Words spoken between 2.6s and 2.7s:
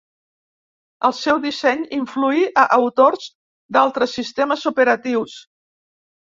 a